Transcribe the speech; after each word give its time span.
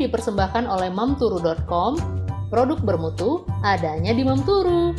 dipersembahkan 0.00 0.64
oleh 0.64 0.88
mamturu.com, 0.88 2.00
produk 2.48 2.80
bermutu 2.80 3.44
adanya 3.60 4.16
di 4.16 4.24
Mamturu. 4.24 4.96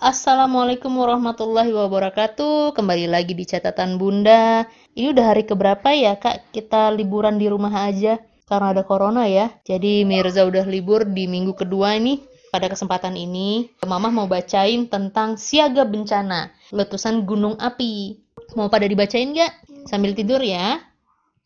Assalamualaikum 0.00 0.90
warahmatullahi 0.98 1.70
wabarakatuh. 1.70 2.74
Kembali 2.74 3.06
lagi 3.06 3.36
di 3.36 3.44
catatan 3.44 4.00
Bunda. 4.00 4.66
Ini 4.96 5.12
udah 5.14 5.24
hari 5.30 5.44
keberapa 5.46 5.94
ya, 5.94 6.16
Kak? 6.18 6.50
Kita 6.50 6.90
liburan 6.90 7.38
di 7.38 7.46
rumah 7.46 7.86
aja 7.86 8.18
karena 8.48 8.74
ada 8.74 8.82
corona 8.82 9.28
ya. 9.30 9.52
Jadi 9.62 10.02
Mirza 10.02 10.42
udah 10.42 10.66
libur 10.66 11.06
di 11.06 11.28
minggu 11.30 11.54
kedua 11.54 12.00
ini. 12.00 12.18
Pada 12.52 12.68
kesempatan 12.68 13.16
ini, 13.16 13.72
Mama 13.88 14.12
mau 14.12 14.28
bacain 14.28 14.84
tentang 14.84 15.40
siaga 15.40 15.88
bencana, 15.88 16.52
letusan 16.68 17.24
gunung 17.24 17.56
api. 17.56 18.20
Mau 18.58 18.68
pada 18.68 18.84
dibacain 18.84 19.32
nggak? 19.32 19.86
Sambil 19.88 20.12
tidur 20.12 20.44
ya. 20.44 20.82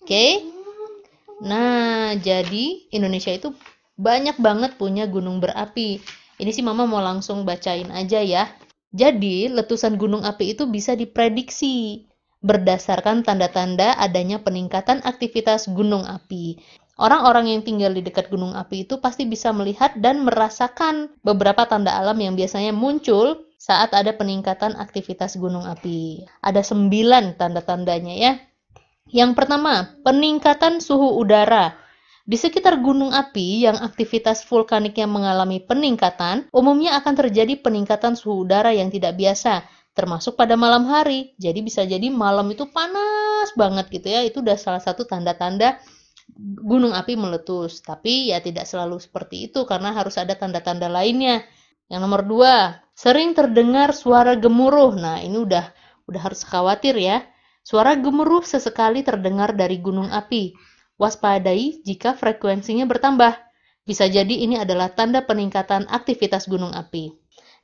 Oke? 0.02 0.10
Okay? 0.10 0.55
Nah, 1.42 2.16
jadi 2.16 2.88
Indonesia 2.92 3.32
itu 3.32 3.52
banyak 3.96 4.40
banget 4.40 4.80
punya 4.80 5.04
gunung 5.08 5.40
berapi. 5.40 6.00
Ini 6.36 6.50
sih 6.52 6.64
mama 6.64 6.84
mau 6.84 7.00
langsung 7.00 7.44
bacain 7.44 7.88
aja 7.92 8.20
ya. 8.20 8.48
Jadi, 8.92 9.52
letusan 9.52 10.00
gunung 10.00 10.24
api 10.24 10.56
itu 10.56 10.64
bisa 10.68 10.96
diprediksi 10.96 12.04
berdasarkan 12.40 13.24
tanda-tanda 13.24 13.96
adanya 13.98 14.40
peningkatan 14.40 15.04
aktivitas 15.04 15.68
gunung 15.72 16.04
api. 16.04 16.60
Orang-orang 16.96 17.52
yang 17.52 17.60
tinggal 17.60 17.92
di 17.92 18.00
dekat 18.00 18.32
gunung 18.32 18.56
api 18.56 18.88
itu 18.88 18.96
pasti 19.04 19.28
bisa 19.28 19.52
melihat 19.52 19.92
dan 20.00 20.24
merasakan 20.24 21.12
beberapa 21.20 21.68
tanda 21.68 21.92
alam 21.92 22.16
yang 22.16 22.32
biasanya 22.32 22.72
muncul 22.72 23.44
saat 23.60 23.92
ada 23.92 24.16
peningkatan 24.16 24.72
aktivitas 24.80 25.36
gunung 25.36 25.68
api. 25.68 26.24
Ada 26.40 26.64
sembilan 26.64 27.36
tanda-tandanya 27.36 28.14
ya. 28.16 28.32
Yang 29.06 29.38
pertama, 29.38 29.94
peningkatan 30.02 30.82
suhu 30.82 31.18
udara. 31.22 31.78
Di 32.26 32.34
sekitar 32.34 32.82
gunung 32.82 33.14
api 33.14 33.62
yang 33.62 33.78
aktivitas 33.78 34.42
vulkaniknya 34.50 35.06
mengalami 35.06 35.62
peningkatan, 35.62 36.50
umumnya 36.50 36.98
akan 36.98 37.14
terjadi 37.14 37.54
peningkatan 37.62 38.18
suhu 38.18 38.42
udara 38.42 38.74
yang 38.74 38.90
tidak 38.90 39.14
biasa, 39.14 39.62
termasuk 39.94 40.34
pada 40.34 40.58
malam 40.58 40.90
hari. 40.90 41.38
Jadi 41.38 41.62
bisa 41.62 41.86
jadi 41.86 42.10
malam 42.10 42.50
itu 42.50 42.66
panas 42.66 43.54
banget 43.54 43.86
gitu 43.94 44.10
ya. 44.10 44.26
Itu 44.26 44.42
udah 44.42 44.58
salah 44.58 44.82
satu 44.82 45.06
tanda-tanda 45.06 45.78
gunung 46.66 46.90
api 46.90 47.14
meletus. 47.14 47.78
Tapi 47.86 48.34
ya 48.34 48.42
tidak 48.42 48.66
selalu 48.66 48.98
seperti 48.98 49.46
itu 49.46 49.62
karena 49.62 49.94
harus 49.94 50.18
ada 50.18 50.34
tanda-tanda 50.34 50.90
lainnya. 50.90 51.46
Yang 51.86 52.00
nomor 52.02 52.26
dua, 52.26 52.54
sering 52.98 53.38
terdengar 53.38 53.94
suara 53.94 54.34
gemuruh. 54.34 54.98
Nah 54.98 55.22
ini 55.22 55.38
udah 55.38 55.70
udah 56.10 56.20
harus 56.26 56.42
khawatir 56.42 56.98
ya. 56.98 57.22
Suara 57.66 57.98
gemuruh 57.98 58.46
sesekali 58.46 59.02
terdengar 59.02 59.50
dari 59.58 59.82
gunung 59.82 60.06
api. 60.06 60.54
Waspadai 61.02 61.82
jika 61.82 62.14
frekuensinya 62.14 62.86
bertambah. 62.86 63.34
Bisa 63.82 64.06
jadi 64.06 64.46
ini 64.46 64.54
adalah 64.54 64.94
tanda 64.94 65.26
peningkatan 65.26 65.90
aktivitas 65.90 66.46
gunung 66.46 66.70
api. 66.70 67.10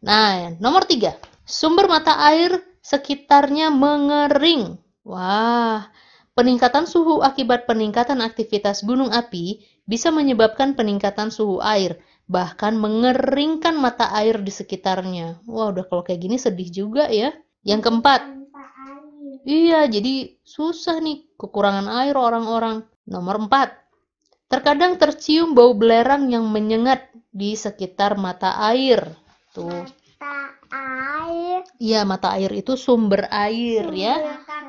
Nah, 0.03 0.59
nomor 0.59 0.91
tiga. 0.91 1.15
Sumber 1.47 1.87
mata 1.87 2.19
air 2.19 2.51
sekitarnya 2.83 3.71
mengering. 3.71 4.75
Wah, 5.07 5.87
peningkatan 6.35 6.91
suhu 6.91 7.23
akibat 7.23 7.71
peningkatan 7.71 8.27
aktivitas 8.27 8.83
gunung 8.83 9.15
api 9.15 9.63
bisa 9.87 10.11
menyebabkan 10.11 10.75
peningkatan 10.75 11.31
suhu 11.31 11.63
air, 11.63 12.03
bahkan 12.27 12.75
mengeringkan 12.75 13.79
mata 13.79 14.11
air 14.19 14.43
di 14.43 14.51
sekitarnya. 14.51 15.47
Wah, 15.47 15.71
udah 15.71 15.87
kalau 15.87 16.03
kayak 16.03 16.27
gini 16.27 16.43
sedih 16.43 16.71
juga 16.75 17.07
ya. 17.07 17.31
Yang 17.63 17.87
keempat, 17.87 18.42
Iya, 19.43 19.91
jadi 19.91 20.39
susah 20.47 21.03
nih 21.03 21.35
kekurangan 21.35 21.91
air 21.91 22.15
orang-orang. 22.15 22.87
Nomor 23.11 23.51
4. 23.51 23.83
Terkadang 24.47 25.01
tercium 25.01 25.57
bau 25.57 25.75
belerang 25.75 26.31
yang 26.31 26.47
menyengat 26.47 27.11
di 27.35 27.59
sekitar 27.59 28.15
mata 28.15 28.55
air. 28.71 29.03
Tuh. 29.51 29.67
Mata 29.67 30.39
air. 30.71 31.67
Iya, 31.83 32.07
mata 32.07 32.39
air 32.39 32.53
itu 32.55 32.79
sumber 32.79 33.27
air 33.33 33.91
sumber 33.91 33.99
ya. 33.99 34.17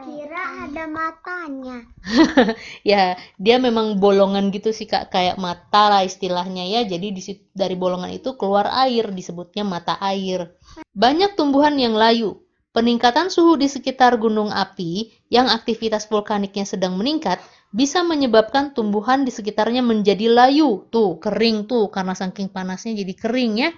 kira 0.03 0.43
ada 0.67 0.83
matanya. 0.91 1.87
ya, 2.91 3.15
dia 3.39 3.55
memang 3.55 3.95
bolongan 4.03 4.51
gitu 4.51 4.75
sih 4.75 4.83
Kak, 4.83 5.07
kayak 5.13 5.39
mata 5.39 5.87
lah 5.87 6.03
istilahnya 6.03 6.67
ya. 6.67 6.83
Jadi 6.83 7.15
dari 7.55 7.75
bolongan 7.79 8.11
itu 8.11 8.35
keluar 8.35 8.67
air, 8.67 9.07
disebutnya 9.15 9.63
mata 9.63 9.95
air. 10.03 10.51
Banyak 10.91 11.39
tumbuhan 11.39 11.79
yang 11.79 11.95
layu, 11.95 12.42
Peningkatan 12.73 13.29
suhu 13.29 13.53
di 13.53 13.69
sekitar 13.69 14.17
gunung 14.17 14.49
api 14.49 15.13
yang 15.29 15.45
aktivitas 15.45 16.09
vulkaniknya 16.09 16.65
sedang 16.65 16.97
meningkat 16.97 17.37
bisa 17.69 18.01
menyebabkan 18.01 18.73
tumbuhan 18.73 19.21
di 19.21 19.29
sekitarnya 19.29 19.85
menjadi 19.85 20.25
layu. 20.33 20.89
Tuh, 20.89 21.21
kering 21.21 21.69
tuh 21.69 21.93
karena 21.93 22.17
saking 22.17 22.49
panasnya 22.49 22.97
jadi 22.97 23.13
kering 23.13 23.53
ya. 23.61 23.69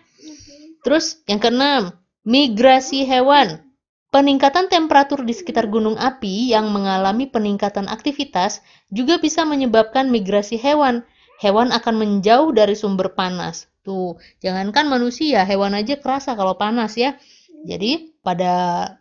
Terus 0.79 1.19
yang 1.27 1.43
keenam, 1.43 1.91
migrasi 2.23 3.03
hewan. 3.03 3.67
Peningkatan 4.15 4.71
temperatur 4.71 5.27
di 5.27 5.35
sekitar 5.35 5.67
gunung 5.67 5.99
api 5.99 6.55
yang 6.55 6.71
mengalami 6.71 7.27
peningkatan 7.27 7.91
aktivitas 7.91 8.63
juga 8.87 9.19
bisa 9.19 9.43
menyebabkan 9.43 10.07
migrasi 10.07 10.55
hewan. 10.55 11.03
Hewan 11.43 11.75
akan 11.75 11.99
menjauh 11.99 12.55
dari 12.55 12.79
sumber 12.79 13.11
panas. 13.11 13.67
Tuh, 13.83 14.15
jangankan 14.39 14.87
manusia, 14.87 15.43
hewan 15.43 15.75
aja 15.75 15.99
kerasa 15.99 16.31
kalau 16.39 16.55
panas 16.55 16.95
ya. 16.95 17.19
Jadi 17.67 18.14
pada 18.25 18.53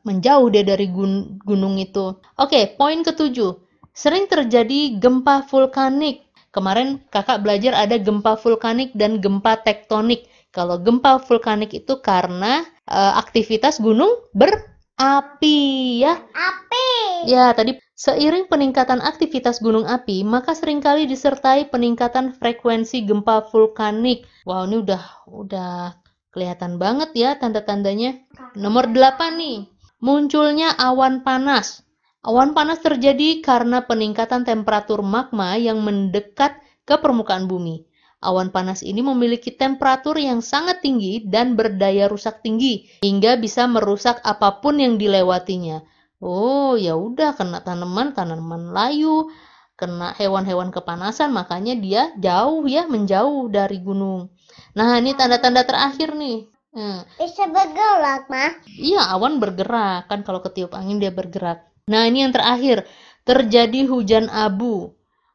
menjauh 0.04 0.52
dia 0.52 0.60
dari 0.60 0.92
gun 0.92 1.40
gunung 1.40 1.80
itu. 1.80 2.20
Oke, 2.36 2.76
poin 2.76 3.00
ketujuh. 3.00 3.56
Sering 3.96 4.28
terjadi 4.28 5.00
gempa 5.00 5.48
vulkanik. 5.48 6.28
Kemarin 6.52 7.00
kakak 7.08 7.40
belajar 7.40 7.72
ada 7.72 7.96
gempa 7.96 8.36
vulkanik 8.36 8.92
dan 8.92 9.24
gempa 9.24 9.64
tektonik. 9.64 10.28
Kalau 10.52 10.78
gempa 10.78 11.18
vulkanik 11.24 11.72
itu 11.72 11.98
karena 11.98 12.62
uh, 12.86 13.18
aktivitas 13.18 13.80
gunung 13.82 14.12
berapi 14.36 15.58
ya. 16.04 16.20
Api. 16.30 16.86
Ya, 17.26 17.50
tadi 17.56 17.80
seiring 17.96 18.46
peningkatan 18.46 19.00
aktivitas 19.00 19.58
gunung 19.58 19.88
api, 19.88 20.22
maka 20.22 20.52
sering 20.52 20.78
kali 20.84 21.08
disertai 21.08 21.72
peningkatan 21.72 22.36
frekuensi 22.36 23.02
gempa 23.02 23.48
vulkanik. 23.48 24.28
Wow, 24.44 24.68
ini 24.68 24.84
udah 24.84 25.02
udah 25.30 26.03
Kelihatan 26.34 26.82
banget 26.82 27.14
ya 27.14 27.38
tanda-tandanya. 27.38 28.18
Nomor 28.58 28.90
8 28.90 29.38
nih, 29.38 29.70
munculnya 30.02 30.74
awan 30.74 31.22
panas. 31.22 31.86
Awan 32.26 32.58
panas 32.58 32.82
terjadi 32.82 33.38
karena 33.38 33.86
peningkatan 33.86 34.42
temperatur 34.42 35.06
magma 35.06 35.54
yang 35.54 35.78
mendekat 35.86 36.58
ke 36.82 36.98
permukaan 36.98 37.46
bumi. 37.46 37.86
Awan 38.18 38.50
panas 38.50 38.82
ini 38.82 38.98
memiliki 38.98 39.54
temperatur 39.54 40.18
yang 40.18 40.42
sangat 40.42 40.82
tinggi 40.82 41.22
dan 41.22 41.54
berdaya 41.54 42.10
rusak 42.10 42.42
tinggi 42.42 42.90
hingga 43.06 43.38
bisa 43.38 43.70
merusak 43.70 44.18
apa 44.26 44.58
pun 44.58 44.82
yang 44.82 44.98
dilewatinya. 44.98 45.86
Oh, 46.18 46.74
ya 46.74 46.98
udah 46.98 47.38
kena 47.38 47.62
tanaman, 47.62 48.10
tanaman 48.10 48.74
layu, 48.74 49.30
kena 49.78 50.18
hewan-hewan 50.18 50.74
kepanasan, 50.74 51.30
makanya 51.30 51.78
dia 51.78 52.02
jauh 52.18 52.66
ya, 52.66 52.90
menjauh 52.90 53.46
dari 53.52 53.78
gunung. 53.78 54.33
Nah, 54.74 54.98
ini 54.98 55.14
tanda-tanda 55.14 55.62
terakhir 55.62 56.14
nih. 56.18 56.50
Hmm. 56.74 57.06
Bisa 57.22 57.46
bergerak, 57.46 58.26
mah? 58.26 58.58
Iya, 58.66 59.14
awan 59.14 59.38
bergerak. 59.38 60.10
Kan 60.10 60.26
kalau 60.26 60.42
ketiup 60.42 60.74
angin 60.74 60.98
dia 60.98 61.14
bergerak. 61.14 61.70
Nah, 61.86 62.10
ini 62.10 62.26
yang 62.26 62.34
terakhir. 62.34 62.82
Terjadi 63.22 63.86
hujan 63.86 64.26
abu. 64.28 64.92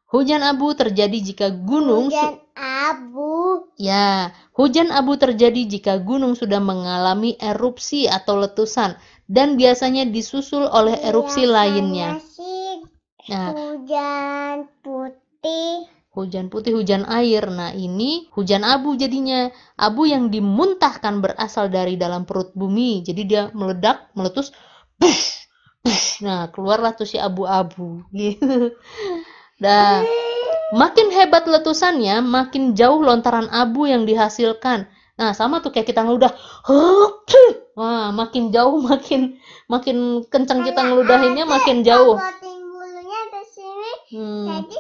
Hujan 0.10 0.42
abu 0.42 0.74
terjadi 0.74 1.18
jika 1.22 1.48
gunung 1.54 2.10
Hujan 2.10 2.42
abu. 2.58 3.70
Ya, 3.78 4.34
hujan 4.58 4.90
abu 4.90 5.16
terjadi 5.16 5.70
jika 5.70 6.02
gunung 6.02 6.34
sudah 6.34 6.58
mengalami 6.58 7.38
erupsi 7.38 8.10
atau 8.10 8.42
letusan 8.42 8.98
dan 9.30 9.54
biasanya 9.54 10.10
disusul 10.10 10.66
oleh 10.66 10.98
erupsi 11.06 11.46
biasanya 11.46 11.54
lainnya. 11.54 12.10
Sih, 12.26 12.82
nah, 13.30 13.54
hujan 13.54 14.66
putih 14.82 15.86
hujan 16.14 16.50
putih, 16.50 16.76
hujan 16.76 17.06
air. 17.06 17.46
Nah, 17.50 17.72
ini 17.74 18.28
hujan 18.34 18.66
abu 18.66 18.98
jadinya. 18.98 19.50
Abu 19.78 20.10
yang 20.10 20.34
dimuntahkan 20.34 21.22
berasal 21.22 21.70
dari 21.70 21.96
dalam 21.96 22.26
perut 22.26 22.52
bumi. 22.58 23.06
Jadi 23.06 23.22
dia 23.26 23.54
meledak, 23.54 24.10
meletus. 24.18 24.52
Push, 25.00 25.48
push. 25.86 26.26
Nah, 26.26 26.50
keluarlah 26.52 26.98
tuh 26.98 27.08
si 27.08 27.16
abu-abu. 27.22 28.04
Gitu. 28.12 28.76
Nah, 29.60 30.08
makin 30.72 31.12
hebat 31.12 31.44
letusannya, 31.44 32.24
makin 32.24 32.74
jauh 32.76 33.04
lontaran 33.04 33.52
abu 33.52 33.92
yang 33.92 34.08
dihasilkan. 34.08 34.88
Nah, 35.20 35.36
sama 35.36 35.60
tuh 35.60 35.76
kayak 35.76 35.92
kita 35.92 36.08
ngeludah. 36.08 36.32
Wah, 37.80 38.12
makin 38.16 38.56
jauh 38.56 38.80
makin 38.80 39.40
makin 39.68 40.24
kencang 40.28 40.64
kita 40.64 40.80
ngeludahinnya 40.80 41.44
makin 41.44 41.84
jauh. 41.84 42.16
Hmm. 44.10 44.48
Jadi 44.48 44.78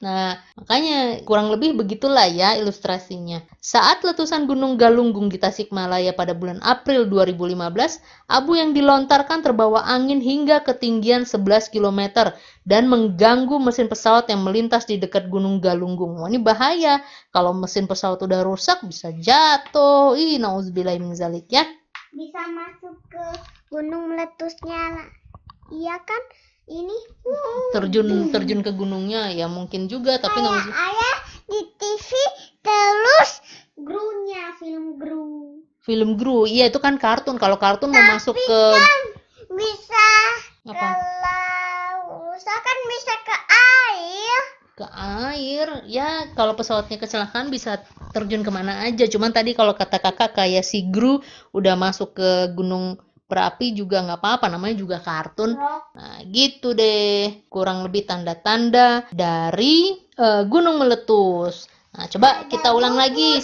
Nah, 0.00 0.40
makanya 0.56 1.20
kurang 1.28 1.52
lebih 1.52 1.76
begitulah 1.76 2.24
ya 2.24 2.56
ilustrasinya. 2.56 3.44
Saat 3.60 4.00
letusan 4.00 4.48
Gunung 4.48 4.80
Galunggung 4.80 5.28
di 5.28 5.36
Tasikmalaya 5.36 6.16
pada 6.16 6.32
bulan 6.32 6.56
April 6.64 7.04
2015, 7.04 8.00
abu 8.24 8.56
yang 8.56 8.72
dilontarkan 8.72 9.44
terbawa 9.44 9.84
angin 9.84 10.24
hingga 10.24 10.64
ketinggian 10.64 11.28
11 11.28 11.68
km 11.68 12.32
dan 12.64 12.88
mengganggu 12.88 13.60
mesin 13.60 13.92
pesawat 13.92 14.24
yang 14.32 14.40
melintas 14.40 14.88
di 14.88 14.96
dekat 14.96 15.28
Gunung 15.28 15.60
Galunggung. 15.60 16.16
Wah, 16.16 16.32
ini 16.32 16.40
bahaya. 16.40 17.04
Kalau 17.28 17.52
mesin 17.52 17.84
pesawat 17.84 18.24
udah 18.24 18.40
rusak 18.40 18.80
bisa 18.88 19.12
jatuh. 19.12 20.16
Ih, 20.16 20.40
nauzubillah 20.40 20.96
min 20.96 21.12
ya. 21.52 21.68
Bisa 22.16 22.40
masuk 22.48 22.96
ke 23.12 23.24
gunung 23.68 24.16
meletusnya. 24.16 25.12
Iya 25.68 26.00
kan? 26.00 26.22
Ini. 26.70 26.98
Terjun 27.74 28.30
terjun 28.30 28.60
ke 28.62 28.70
gunungnya 28.70 29.34
ya 29.34 29.50
mungkin 29.50 29.90
juga 29.90 30.18
tapi 30.22 30.38
nggak 30.38 30.54
usah 30.54 30.74
ayah 30.74 31.16
di 31.50 31.60
TV 31.78 32.08
terus 32.62 33.30
grunya 33.74 34.54
film 34.58 34.96
Gru. 34.96 35.62
Film 35.82 36.10
Gru 36.14 36.46
iya 36.46 36.70
itu 36.70 36.78
kan 36.78 36.96
kartun. 36.96 37.36
Kalau 37.36 37.58
kartun 37.58 37.90
mau 37.90 38.04
masuk 38.14 38.38
ke 38.38 38.62
kan 38.78 39.00
bisa 39.50 40.08
apa? 40.70 40.88
kalau 42.40 42.60
kan 42.62 42.78
bisa 42.88 43.14
ke 43.26 43.36
air. 43.50 44.40
ke 44.80 44.86
air. 44.96 45.66
Ya 45.90 46.08
kalau 46.32 46.56
pesawatnya 46.56 46.96
kecelakaan 46.96 47.52
bisa 47.52 47.84
terjun 48.16 48.40
ke 48.40 48.50
mana 48.50 48.80
aja. 48.86 49.04
Cuman 49.10 49.34
tadi 49.34 49.52
kalau 49.52 49.76
kata 49.76 50.00
kakak 50.00 50.38
kayak 50.38 50.64
si 50.64 50.88
Gru 50.88 51.20
udah 51.52 51.74
masuk 51.76 52.16
ke 52.16 52.30
gunung 52.56 52.96
berapi 53.30 53.70
juga 53.70 54.02
nggak 54.02 54.18
apa-apa 54.18 54.50
namanya 54.50 54.74
juga 54.74 54.98
kartun. 54.98 55.54
Nah 55.94 56.18
gitu 56.26 56.74
deh. 56.74 57.46
Kurang 57.46 57.86
lebih 57.86 58.10
tanda-tanda 58.10 59.06
dari 59.14 59.94
uh, 60.18 60.42
gunung 60.50 60.82
meletus. 60.82 61.70
Nah 61.94 62.10
coba 62.10 62.50
kita 62.50 62.74
ulang 62.74 62.98
lagi. 62.98 63.38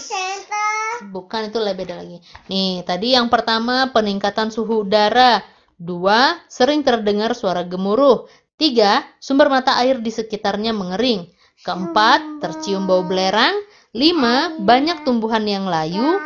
bukan 0.96 1.52
itu 1.52 1.60
lebih 1.62 1.86
beda 1.86 1.94
lagi. 2.02 2.18
Nih 2.50 2.82
tadi 2.82 3.14
yang 3.14 3.30
pertama 3.30 3.94
peningkatan 3.94 4.50
suhu 4.50 4.82
udara. 4.82 5.38
Dua 5.76 6.40
sering 6.50 6.82
terdengar 6.82 7.36
suara 7.38 7.62
gemuruh. 7.62 8.26
Tiga 8.56 9.04
sumber 9.20 9.52
mata 9.52 9.76
air 9.78 10.00
di 10.02 10.08
sekitarnya 10.10 10.72
mengering. 10.72 11.28
Keempat 11.62 12.40
tercium 12.42 12.88
bau 12.88 13.04
belerang. 13.04 13.54
Lima 13.92 14.56
banyak 14.56 15.04
tumbuhan 15.04 15.44
yang 15.44 15.68
layu. 15.68 16.16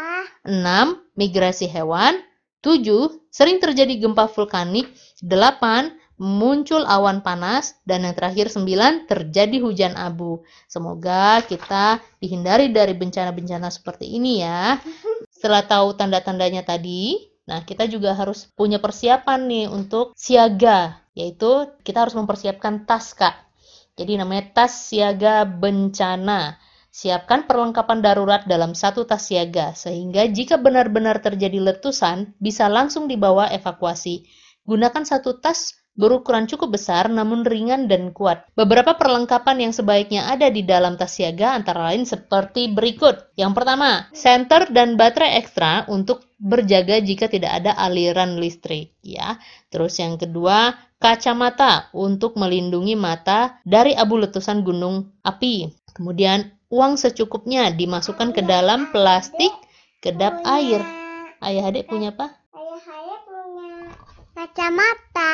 Enam 0.47 1.03
migrasi 1.19 1.67
hewan 1.69 2.17
7. 2.61 3.29
Sering 3.33 3.59
terjadi 3.61 3.97
gempa 3.97 4.29
vulkanik. 4.29 4.93
8. 5.25 5.97
Muncul 6.21 6.85
awan 6.85 7.25
panas. 7.25 7.81
Dan 7.89 8.05
yang 8.05 8.12
terakhir 8.12 8.53
9. 8.53 9.09
Terjadi 9.09 9.57
hujan 9.65 9.97
abu. 9.97 10.45
Semoga 10.69 11.41
kita 11.45 12.05
dihindari 12.21 12.69
dari 12.69 12.93
bencana-bencana 12.93 13.73
seperti 13.73 14.12
ini 14.17 14.45
ya. 14.45 14.77
Setelah 15.33 15.65
tahu 15.65 15.97
tanda-tandanya 15.97 16.61
tadi, 16.61 17.17
nah 17.49 17.65
kita 17.65 17.89
juga 17.89 18.12
harus 18.12 18.45
punya 18.53 18.77
persiapan 18.77 19.41
nih 19.49 19.67
untuk 19.73 20.12
siaga. 20.12 21.01
Yaitu 21.17 21.73
kita 21.81 22.05
harus 22.05 22.12
mempersiapkan 22.12 22.85
tas 22.85 23.17
kak. 23.17 23.49
Jadi 23.97 24.21
namanya 24.21 24.53
tas 24.53 24.93
siaga 24.93 25.49
bencana. 25.49 26.61
Siapkan 26.91 27.47
perlengkapan 27.47 28.03
darurat 28.03 28.43
dalam 28.51 28.75
satu 28.75 29.07
tas 29.07 29.23
siaga, 29.31 29.79
sehingga 29.79 30.27
jika 30.27 30.59
benar-benar 30.59 31.23
terjadi 31.23 31.63
letusan, 31.63 32.35
bisa 32.43 32.67
langsung 32.67 33.07
dibawa 33.07 33.47
evakuasi. 33.55 34.27
Gunakan 34.67 35.07
satu 35.07 35.39
tas 35.39 35.81
berukuran 35.95 36.47
cukup 36.51 36.75
besar 36.79 37.07
namun 37.11 37.47
ringan 37.47 37.91
dan 37.91 38.11
kuat. 38.11 38.47
Beberapa 38.55 38.97
perlengkapan 38.97 39.69
yang 39.69 39.73
sebaiknya 39.75 40.31
ada 40.31 40.49
di 40.51 40.67
dalam 40.67 40.99
tas 40.99 41.15
siaga 41.15 41.55
antara 41.55 41.93
lain 41.93 42.07
seperti 42.07 42.71
berikut. 42.73 43.35
Yang 43.39 43.53
pertama, 43.55 44.09
senter 44.11 44.71
dan 44.75 44.99
baterai 44.99 45.39
ekstra 45.39 45.87
untuk 45.87 46.27
berjaga 46.43 46.99
jika 47.05 47.29
tidak 47.31 47.63
ada 47.63 47.77
aliran 47.77 48.41
listrik, 48.41 48.97
ya. 49.05 49.37
Terus 49.69 50.01
yang 50.01 50.17
kedua, 50.17 50.75
kacamata 50.99 51.93
untuk 51.95 52.35
melindungi 52.35 52.97
mata 52.97 53.61
dari 53.63 53.93
abu 53.93 54.17
letusan 54.19 54.65
gunung 54.65 55.21
api. 55.21 55.71
Kemudian 55.91 56.60
uang 56.71 56.95
secukupnya 56.95 57.75
dimasukkan 57.75 58.31
ke 58.31 58.47
dalam 58.47 58.95
plastik 58.95 59.51
kedap 59.99 60.39
air. 60.47 60.79
Ayah 61.43 61.69
adik 61.69 61.91
punya 61.91 62.15
apa? 62.15 62.31
Ayah 62.55 62.79
saya 62.79 63.17
punya 63.27 63.71
kacamata. 64.39 65.33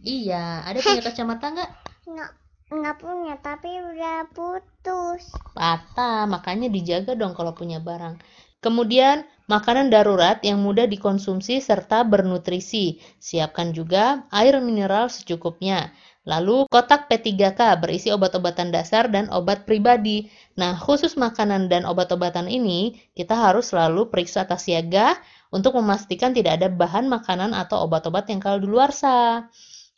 Iya, 0.00 0.64
ada 0.64 0.78
punya 0.80 1.04
kacamata 1.04 1.46
nggak? 1.52 1.70
Nggak, 2.08 2.30
nggak 2.72 2.96
punya, 3.04 3.34
tapi 3.44 3.68
udah 3.68 4.18
putus. 4.32 5.28
Patah, 5.52 6.24
makanya 6.24 6.72
dijaga 6.72 7.12
dong 7.12 7.36
kalau 7.36 7.52
punya 7.52 7.84
barang. 7.84 8.16
Kemudian, 8.58 9.22
makanan 9.46 9.86
darurat 9.92 10.42
yang 10.42 10.58
mudah 10.58 10.90
dikonsumsi 10.90 11.62
serta 11.62 12.02
bernutrisi. 12.02 12.98
Siapkan 13.22 13.70
juga 13.70 14.26
air 14.34 14.58
mineral 14.58 15.06
secukupnya. 15.12 15.94
Lalu 16.28 16.68
kotak 16.68 17.08
P3K 17.08 17.80
berisi 17.80 18.12
obat-obatan 18.12 18.68
dasar 18.68 19.08
dan 19.08 19.32
obat 19.32 19.64
pribadi. 19.64 20.28
Nah, 20.60 20.76
khusus 20.76 21.16
makanan 21.16 21.72
dan 21.72 21.88
obat-obatan 21.88 22.52
ini, 22.52 23.00
kita 23.16 23.32
harus 23.32 23.72
selalu 23.72 24.12
periksa 24.12 24.44
tas 24.44 24.68
siaga 24.68 25.16
untuk 25.48 25.80
memastikan 25.80 26.36
tidak 26.36 26.60
ada 26.60 26.68
bahan 26.68 27.08
makanan 27.08 27.56
atau 27.56 27.88
obat-obat 27.88 28.28
yang 28.28 28.44
kalau 28.44 28.60
di 28.60 28.68
luar 28.68 28.92
sah. 28.92 29.48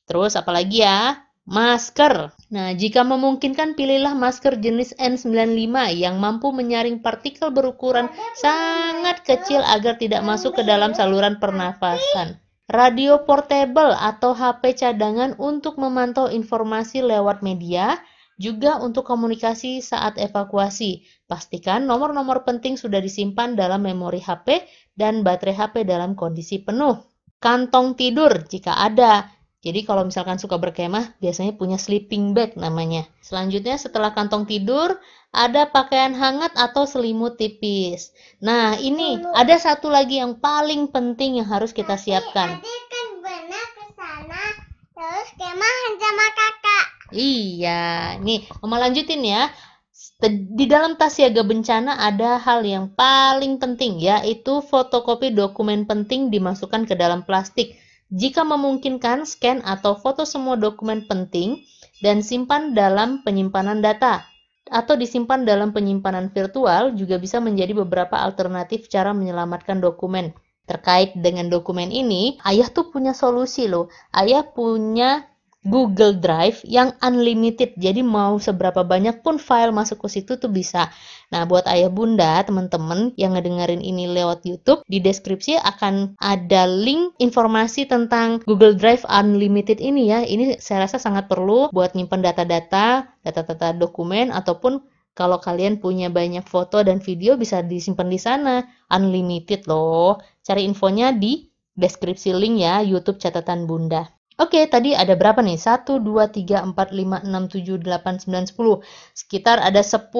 Terus 0.06 0.38
apalagi 0.38 0.86
ya? 0.86 1.18
Masker. 1.50 2.30
Nah, 2.54 2.78
jika 2.78 3.02
memungkinkan 3.02 3.74
pilihlah 3.74 4.14
masker 4.14 4.62
jenis 4.62 4.94
N95 5.02 5.98
yang 5.98 6.22
mampu 6.22 6.54
menyaring 6.54 7.02
partikel 7.02 7.50
berukuran 7.50 8.06
sangat 8.38 9.26
kecil 9.26 9.58
agar 9.66 9.98
tidak 9.98 10.22
masuk 10.22 10.54
ke 10.54 10.62
dalam 10.62 10.94
saluran 10.94 11.42
pernafasan 11.42 12.38
radio 12.70 13.26
portable 13.26 13.90
atau 13.98 14.30
HP 14.30 14.78
cadangan 14.78 15.34
untuk 15.42 15.76
memantau 15.82 16.30
informasi 16.30 17.02
lewat 17.02 17.42
media, 17.42 17.98
juga 18.40 18.80
untuk 18.80 19.04
komunikasi 19.04 19.84
saat 19.84 20.16
evakuasi. 20.16 21.04
Pastikan 21.28 21.84
nomor-nomor 21.84 22.46
penting 22.48 22.78
sudah 22.78 23.02
disimpan 23.02 23.52
dalam 23.58 23.84
memori 23.84 24.22
HP 24.22 24.64
dan 24.96 25.20
baterai 25.20 25.58
HP 25.58 25.84
dalam 25.84 26.16
kondisi 26.16 26.62
penuh. 26.62 27.04
Kantong 27.42 27.98
tidur 27.98 28.32
jika 28.48 28.80
ada. 28.80 29.28
Jadi 29.60 29.84
kalau 29.84 30.08
misalkan 30.08 30.40
suka 30.40 30.56
berkemah, 30.56 31.20
biasanya 31.20 31.52
punya 31.52 31.76
sleeping 31.76 32.32
bag 32.32 32.56
namanya. 32.56 33.04
Selanjutnya 33.20 33.76
setelah 33.76 34.16
kantong 34.16 34.48
tidur, 34.48 34.96
ada 35.30 35.70
pakaian 35.70 36.10
hangat 36.10 36.50
atau 36.58 36.86
selimut 36.90 37.38
tipis. 37.38 38.10
Nah, 38.42 38.74
ini 38.82 39.22
ada 39.38 39.54
satu 39.62 39.86
lagi 39.86 40.18
yang 40.18 40.42
paling 40.42 40.90
penting 40.90 41.38
yang 41.38 41.46
harus 41.46 41.70
kita 41.70 41.94
siapkan. 41.94 42.58
Adik 42.58 42.82
kan 42.90 43.08
benar 43.22 43.66
ke 43.78 43.84
sana, 43.94 44.42
terus 44.90 45.28
kemahan 45.38 45.92
sama 46.02 46.26
kakak. 46.34 46.86
Iya, 47.14 47.82
nih 48.22 48.46
Mama 48.62 48.76
lanjutin 48.82 49.22
ya. 49.22 49.50
Di 50.30 50.68
dalam 50.68 51.00
tas 51.00 51.16
siaga 51.16 51.40
bencana 51.40 51.96
ada 51.96 52.36
hal 52.36 52.60
yang 52.60 52.92
paling 52.92 53.56
penting 53.56 53.96
yaitu 53.96 54.60
fotokopi 54.60 55.32
dokumen 55.32 55.88
penting 55.88 56.28
dimasukkan 56.28 56.84
ke 56.84 56.92
dalam 56.92 57.24
plastik 57.24 57.80
jika 58.12 58.44
memungkinkan, 58.44 59.24
scan 59.24 59.64
atau 59.64 59.96
foto 59.96 60.28
semua 60.28 60.60
dokumen 60.60 61.08
penting 61.08 61.64
dan 62.04 62.20
simpan 62.20 62.76
dalam 62.76 63.24
penyimpanan 63.24 63.80
data 63.80 64.29
atau 64.70 64.94
disimpan 64.94 65.42
dalam 65.42 65.74
penyimpanan 65.74 66.30
virtual 66.30 66.94
juga 66.94 67.18
bisa 67.18 67.42
menjadi 67.42 67.74
beberapa 67.74 68.14
alternatif 68.16 68.86
cara 68.86 69.10
menyelamatkan 69.10 69.82
dokumen. 69.82 70.30
Terkait 70.70 71.18
dengan 71.18 71.50
dokumen 71.50 71.90
ini, 71.90 72.38
ayah 72.46 72.70
tuh 72.70 72.94
punya 72.94 73.10
solusi 73.10 73.66
loh. 73.66 73.90
Ayah 74.14 74.46
punya 74.46 75.26
Google 75.60 76.16
Drive 76.16 76.64
yang 76.64 76.96
unlimited. 77.04 77.76
Jadi 77.76 78.00
mau 78.00 78.40
seberapa 78.40 78.80
banyak 78.80 79.20
pun 79.20 79.36
file 79.36 79.76
masuk 79.76 80.00
ke 80.00 80.08
situ 80.08 80.40
tuh 80.40 80.48
bisa. 80.48 80.88
Nah, 81.28 81.44
buat 81.44 81.68
ayah 81.68 81.92
bunda, 81.92 82.40
teman-teman 82.42 83.12
yang 83.20 83.36
ngedengerin 83.36 83.84
ini 83.84 84.08
lewat 84.08 84.48
YouTube, 84.48 84.80
di 84.88 85.04
deskripsi 85.04 85.60
akan 85.60 86.16
ada 86.16 86.64
link 86.64 87.12
informasi 87.20 87.84
tentang 87.84 88.40
Google 88.48 88.72
Drive 88.72 89.04
unlimited 89.04 89.84
ini 89.84 90.08
ya. 90.08 90.24
Ini 90.24 90.56
saya 90.64 90.88
rasa 90.88 90.96
sangat 90.96 91.28
perlu 91.28 91.68
buat 91.70 91.92
nyimpan 91.92 92.24
data-data, 92.24 93.04
data-data 93.20 93.76
dokumen 93.76 94.32
ataupun 94.32 94.80
kalau 95.12 95.36
kalian 95.42 95.76
punya 95.82 96.08
banyak 96.08 96.46
foto 96.48 96.80
dan 96.80 97.04
video 97.04 97.36
bisa 97.36 97.60
disimpan 97.60 98.08
di 98.08 98.16
sana. 98.16 98.64
Unlimited 98.88 99.68
loh. 99.68 100.16
Cari 100.40 100.64
infonya 100.64 101.12
di 101.12 101.52
deskripsi 101.76 102.32
link 102.32 102.64
ya 102.64 102.80
YouTube 102.80 103.20
catatan 103.20 103.68
Bunda. 103.68 104.19
Oke, 104.38 104.62
tadi 104.70 104.94
ada 104.94 105.18
berapa 105.18 105.42
nih? 105.42 105.58
1, 105.58 105.98
2, 105.98 106.30
3, 106.30 106.62
4, 106.70 106.74
5, 106.74 107.26
6, 107.26 107.50
7, 107.50 107.82
8, 107.82 108.28
9, 108.28 108.46
10. 108.54 108.78
Sekitar 109.16 109.58
ada 109.58 109.82
10 109.82 110.12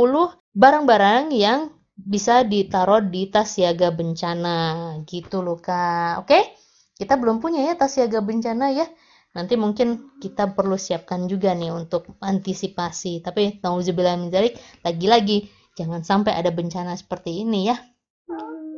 barang-barang 0.50 1.30
yang 1.30 1.70
bisa 1.94 2.42
ditaruh 2.42 3.04
di 3.04 3.28
tas 3.28 3.54
siaga 3.54 3.92
bencana. 3.92 4.58
Gitu 5.06 5.44
loh, 5.44 5.60
Kak. 5.60 6.24
Oke? 6.24 6.56
Kita 6.96 7.16
belum 7.16 7.40
punya 7.40 7.64
ya 7.64 7.78
tas 7.78 7.96
siaga 7.96 8.20
bencana 8.20 8.72
ya. 8.74 8.84
Nanti 9.30 9.54
mungkin 9.54 10.18
kita 10.18 10.58
perlu 10.58 10.74
siapkan 10.74 11.30
juga 11.30 11.54
nih 11.54 11.70
untuk 11.70 12.18
antisipasi. 12.18 13.22
Tapi 13.22 13.62
nauzubillah 13.62 14.18
min 14.18 14.28
dzalik, 14.28 14.58
lagi-lagi 14.82 15.46
jangan 15.78 16.02
sampai 16.02 16.34
ada 16.34 16.50
bencana 16.50 16.98
seperti 16.98 17.46
ini 17.46 17.70
ya. 17.70 17.78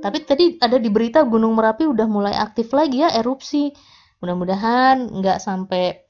Tapi 0.03 0.19
tadi 0.27 0.59
ada 0.59 0.77
di 0.83 0.91
berita 0.91 1.23
Gunung 1.23 1.55
Merapi 1.55 1.87
udah 1.87 2.07
mulai 2.11 2.35
aktif 2.35 2.75
lagi 2.75 3.01
ya 3.01 3.11
erupsi. 3.15 3.71
Mudah-mudahan 4.23 5.11
nggak 5.11 5.43
sampai 5.43 6.07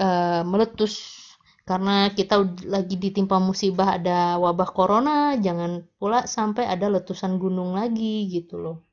uh, 0.00 0.40
meletus 0.48 1.20
karena 1.68 2.10
kita 2.10 2.40
lagi 2.66 2.96
ditimpa 2.98 3.38
musibah 3.38 4.00
ada 4.00 4.40
wabah 4.40 4.70
corona, 4.74 5.36
jangan 5.38 5.86
pula 6.00 6.26
sampai 6.26 6.66
ada 6.66 6.90
letusan 6.90 7.38
gunung 7.38 7.78
lagi 7.78 8.26
gitu 8.32 8.58
loh. 8.58 8.90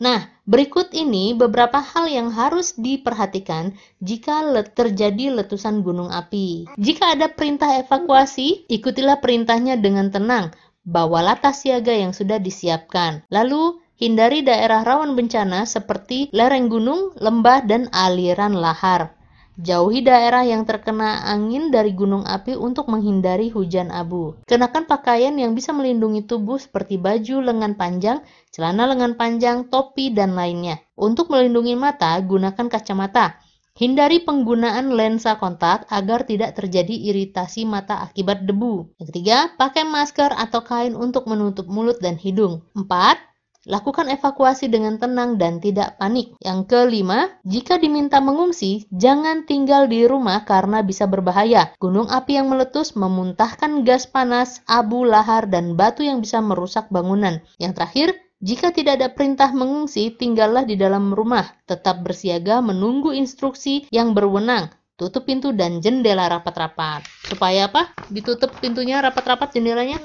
Nah, 0.00 0.32
berikut 0.48 0.96
ini 0.96 1.36
beberapa 1.36 1.76
hal 1.76 2.08
yang 2.08 2.32
harus 2.32 2.72
diperhatikan 2.80 3.76
jika 4.00 4.40
terjadi 4.72 5.28
letusan 5.36 5.84
gunung 5.84 6.08
api. 6.08 6.64
Jika 6.80 7.12
ada 7.12 7.28
perintah 7.28 7.76
evakuasi, 7.76 8.64
ikutilah 8.72 9.20
perintahnya 9.20 9.76
dengan 9.76 10.08
tenang. 10.08 10.56
Bawalah 10.88 11.36
tas 11.36 11.60
siaga 11.60 11.92
yang 11.92 12.16
sudah 12.16 12.40
disiapkan. 12.40 13.28
Lalu, 13.28 13.76
hindari 14.00 14.40
daerah 14.40 14.80
rawan 14.80 15.12
bencana 15.12 15.68
seperti 15.68 16.32
lereng 16.32 16.72
gunung, 16.72 17.12
lembah, 17.20 17.68
dan 17.68 17.92
aliran 17.92 18.56
lahar. 18.56 19.12
Jauhi 19.60 20.00
daerah 20.00 20.40
yang 20.40 20.64
terkena 20.64 21.20
angin 21.28 21.68
dari 21.68 21.92
gunung 21.92 22.24
api 22.24 22.56
untuk 22.56 22.88
menghindari 22.88 23.52
hujan 23.52 23.92
abu. 23.92 24.40
Kenakan 24.48 24.88
pakaian 24.88 25.36
yang 25.36 25.52
bisa 25.52 25.76
melindungi 25.76 26.24
tubuh 26.24 26.56
seperti 26.56 26.96
baju 26.96 27.44
lengan 27.44 27.76
panjang, 27.76 28.24
celana 28.56 28.88
lengan 28.88 29.20
panjang, 29.20 29.68
topi, 29.68 30.16
dan 30.16 30.32
lainnya. 30.32 30.80
Untuk 30.96 31.28
melindungi 31.28 31.76
mata, 31.76 32.16
gunakan 32.24 32.72
kacamata. 32.72 33.36
Hindari 33.76 34.24
penggunaan 34.24 34.96
lensa 34.96 35.36
kontak 35.36 35.84
agar 35.92 36.24
tidak 36.24 36.56
terjadi 36.56 36.96
iritasi 37.12 37.68
mata 37.68 38.00
akibat 38.00 38.48
debu. 38.48 38.96
Yang 38.96 39.06
ketiga, 39.12 39.38
pakai 39.60 39.84
masker 39.84 40.36
atau 40.40 40.64
kain 40.64 40.96
untuk 40.96 41.28
menutup 41.28 41.68
mulut 41.68 42.00
dan 42.00 42.16
hidung. 42.16 42.64
Empat, 42.72 43.29
Lakukan 43.68 44.08
evakuasi 44.08 44.72
dengan 44.72 44.96
tenang 44.96 45.36
dan 45.36 45.60
tidak 45.60 46.00
panik. 46.00 46.32
Yang 46.40 46.64
kelima, 46.64 47.28
jika 47.44 47.76
diminta 47.76 48.16
mengungsi, 48.16 48.88
jangan 48.88 49.44
tinggal 49.44 49.84
di 49.84 50.08
rumah 50.08 50.48
karena 50.48 50.80
bisa 50.80 51.04
berbahaya. 51.04 51.76
Gunung 51.76 52.08
api 52.08 52.40
yang 52.40 52.48
meletus 52.48 52.96
memuntahkan 52.96 53.84
gas 53.84 54.08
panas, 54.08 54.64
abu, 54.64 55.04
lahar, 55.04 55.44
dan 55.44 55.76
batu 55.76 56.00
yang 56.00 56.24
bisa 56.24 56.40
merusak 56.40 56.88
bangunan. 56.88 57.44
Yang 57.60 57.72
terakhir, 57.76 58.08
jika 58.40 58.72
tidak 58.72 58.96
ada 58.96 59.12
perintah 59.12 59.52
mengungsi, 59.52 60.16
tinggallah 60.16 60.64
di 60.64 60.80
dalam 60.80 61.12
rumah. 61.12 61.44
Tetap 61.68 62.00
bersiaga 62.00 62.64
menunggu 62.64 63.12
instruksi 63.12 63.84
yang 63.92 64.16
berwenang. 64.16 64.72
Tutup 64.96 65.28
pintu 65.28 65.52
dan 65.52 65.84
jendela 65.84 66.32
rapat-rapat. 66.32 67.04
Supaya 67.28 67.68
apa? 67.68 67.92
Ditutup 68.08 68.56
pintunya 68.56 69.04
rapat-rapat 69.04 69.52
jendelanya? 69.52 70.00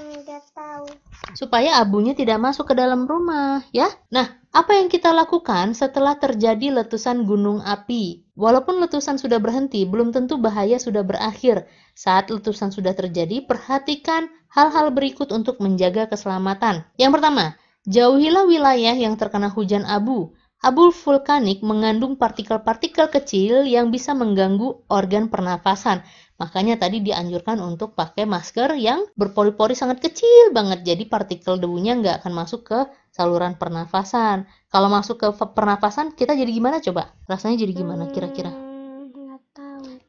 Supaya 1.36 1.81
abunya 1.84 2.15
tidak 2.15 2.39
masuk 2.39 2.72
ke 2.72 2.75
dalam 2.77 3.03
rumah, 3.10 3.63
ya. 3.75 3.91
Nah, 4.13 4.39
apa 4.55 4.77
yang 4.79 4.88
kita 4.88 5.12
lakukan 5.12 5.75
setelah 5.75 6.15
terjadi 6.15 6.72
letusan 6.72 7.27
gunung 7.27 7.60
api? 7.60 8.24
Walaupun 8.39 8.79
letusan 8.79 9.19
sudah 9.19 9.39
berhenti, 9.39 9.84
belum 9.84 10.15
tentu 10.15 10.39
bahaya 10.39 10.79
sudah 10.79 11.03
berakhir. 11.03 11.67
Saat 11.95 12.31
letusan 12.31 12.72
sudah 12.72 12.95
terjadi, 12.95 13.43
perhatikan 13.43 14.31
hal-hal 14.51 14.95
berikut 14.95 15.31
untuk 15.36 15.60
menjaga 15.60 16.07
keselamatan. 16.07 16.88
Yang 16.95 17.12
pertama, 17.19 17.45
jauhilah 17.88 18.48
wilayah 18.48 18.95
yang 18.95 19.19
terkena 19.19 19.51
hujan 19.51 19.84
abu. 19.84 20.31
Abu 20.65 20.89
vulkanik 20.89 21.62
mengandung 21.62 22.17
partikel-partikel 22.17 23.13
kecil 23.13 23.69
yang 23.69 23.93
bisa 23.93 24.17
mengganggu 24.17 24.81
organ 24.89 25.29
pernafasan. 25.29 26.01
Makanya 26.41 26.81
tadi 26.81 27.05
dianjurkan 27.05 27.62
untuk 27.62 27.93
pakai 27.93 28.25
masker 28.25 28.74
yang 28.74 29.05
berpori-pori 29.13 29.77
sangat 29.77 30.01
kecil 30.01 30.57
banget. 30.57 30.81
Jadi 30.81 31.05
partikel 31.05 31.62
debunya 31.62 31.93
nggak 32.01 32.25
akan 32.25 32.34
masuk 32.34 32.65
ke 32.65 32.79
saluran 33.13 33.62
pernafasan. 33.62 34.50
Kalau 34.74 34.89
masuk 34.89 35.22
ke 35.22 35.29
pernafasan, 35.38 36.17
kita 36.17 36.34
jadi 36.34 36.50
gimana 36.50 36.81
coba? 36.81 37.13
Rasanya 37.29 37.62
jadi 37.62 37.86
gimana 37.86 38.10
kira-kira? 38.10 38.50
Hmm, 38.50 39.13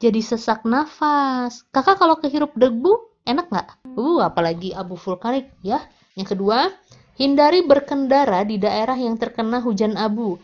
jadi 0.01 0.25
sesak 0.25 0.65
nafas. 0.65 1.69
Kakak 1.69 2.01
kalau 2.01 2.17
kehirup 2.17 2.57
debu, 2.57 2.97
enak 3.29 3.45
nggak? 3.53 3.93
Uh, 3.93 4.25
apalagi 4.25 4.73
abu 4.73 4.97
vulkanik 4.97 5.53
ya. 5.61 5.85
Yang 6.17 6.33
kedua, 6.33 6.73
hindari 7.17 7.65
berkendara 7.65 8.45
di 8.45 8.61
daerah 8.61 8.97
yang 8.97 9.17
terkena 9.21 9.61
hujan 9.61 9.97
abu. 9.97 10.37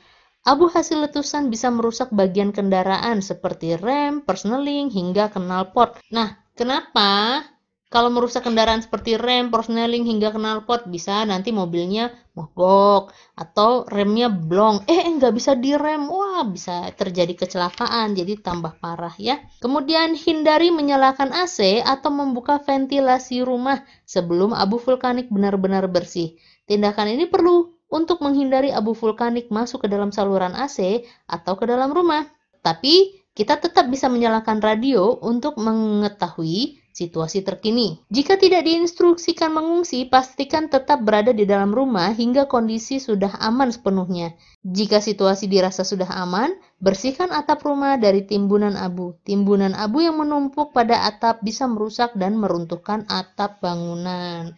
Abu 0.43 0.67
hasil 0.67 0.99
letusan 0.99 1.47
bisa 1.47 1.71
merusak 1.71 2.11
bagian 2.11 2.51
kendaraan 2.51 3.23
seperti 3.23 3.79
rem, 3.79 4.19
persneling, 4.27 4.91
hingga 4.91 5.31
knalpot. 5.31 5.95
Nah, 6.11 6.35
kenapa 6.51 7.39
kalau 7.87 8.11
merusak 8.11 8.43
kendaraan 8.43 8.83
seperti 8.83 9.15
rem, 9.15 9.47
persneling, 9.47 10.03
hingga 10.03 10.35
knalpot 10.35 10.91
bisa 10.91 11.23
nanti 11.23 11.55
mobilnya 11.55 12.11
mogok 12.35 13.15
atau 13.39 13.87
remnya 13.87 14.27
blong. 14.27 14.83
Eh, 14.91 15.07
nggak 15.15 15.31
bisa 15.31 15.55
direm. 15.55 16.11
Wah, 16.11 16.43
bisa 16.43 16.91
terjadi 16.91 17.39
kecelakaan. 17.39 18.11
Jadi 18.11 18.43
tambah 18.43 18.75
parah 18.83 19.15
ya. 19.15 19.39
Kemudian 19.63 20.11
hindari 20.19 20.75
menyalakan 20.75 21.31
AC 21.31 21.79
atau 21.79 22.11
membuka 22.11 22.59
ventilasi 22.59 23.47
rumah 23.47 23.79
sebelum 24.03 24.51
abu 24.51 24.75
vulkanik 24.75 25.31
benar-benar 25.31 25.87
bersih. 25.87 26.35
Tindakan 26.67 27.15
ini 27.15 27.31
perlu 27.31 27.72
untuk 27.93 28.25
menghindari 28.25 28.73
abu 28.73 28.97
vulkanik 28.97 29.53
masuk 29.53 29.85
ke 29.85 29.87
dalam 29.93 30.09
saluran 30.09 30.57
AC 30.57 31.05
atau 31.29 31.53
ke 31.53 31.69
dalam 31.69 31.93
rumah. 31.93 32.25
Tapi 32.65 33.21
kita 33.37 33.61
tetap 33.61 33.85
bisa 33.93 34.09
menyalakan 34.09 34.57
radio 34.57 35.21
untuk 35.21 35.61
mengetahui 35.61 36.81
situasi 36.93 37.41
terkini. 37.41 37.97
Jika 38.13 38.37
tidak 38.37 38.69
diinstruksikan 38.69 39.49
mengungsi, 39.49 40.05
pastikan 40.05 40.69
tetap 40.69 41.01
berada 41.01 41.33
di 41.33 41.43
dalam 41.43 41.73
rumah 41.73 42.13
hingga 42.13 42.45
kondisi 42.45 43.01
sudah 43.01 43.41
aman 43.41 43.73
sepenuhnya. 43.73 44.37
Jika 44.61 45.01
situasi 45.01 45.49
dirasa 45.49 45.81
sudah 45.81 46.07
aman, 46.21 46.53
bersihkan 46.77 47.33
atap 47.33 47.65
rumah 47.65 47.97
dari 47.97 48.23
timbunan 48.29 48.77
abu. 48.77 49.17
Timbunan 49.25 49.73
abu 49.73 50.05
yang 50.05 50.21
menumpuk 50.21 50.69
pada 50.71 51.09
atap 51.09 51.41
bisa 51.41 51.65
merusak 51.65 52.13
dan 52.13 52.37
meruntuhkan 52.37 53.09
atap 53.09 53.57
bangunan. 53.59 54.53